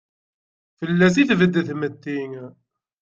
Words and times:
Fell-as 0.77 1.15
i 1.21 1.23
tbed 1.29 1.55
tmetti. 1.67 2.21